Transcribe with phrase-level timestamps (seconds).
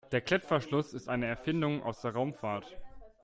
[0.11, 2.75] Der Klettverschluss ist eine Erfindung aus der Raumfahrt.